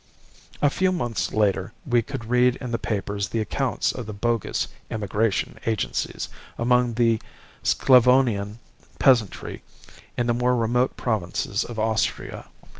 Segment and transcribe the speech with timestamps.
[0.63, 4.67] "A few months later we could read in the papers the accounts of the bogus
[4.89, 6.27] 'Emigration Agencies'
[6.57, 7.21] among the
[7.61, 8.57] Sclavonian
[8.97, 9.61] peasantry
[10.17, 12.47] in the more remote provinces of Austria.